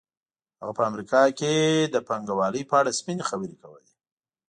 هغه 0.61 0.73
په 0.77 0.83
امریکا 0.89 1.21
کې 1.39 1.53
د 1.93 1.95
پانګوالۍ 2.07 2.63
په 2.69 2.75
اړه 2.79 2.97
سپینې 2.99 3.23
خبرې 3.29 3.55
کولې 3.61 3.91